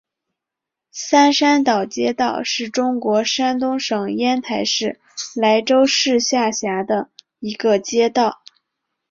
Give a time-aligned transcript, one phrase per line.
[0.91, 4.99] 三山岛街道是中国山东省烟台市
[5.35, 8.41] 莱州市下辖的一个街道。